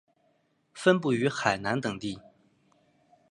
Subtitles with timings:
[0.73, 2.19] 分布于海南等地。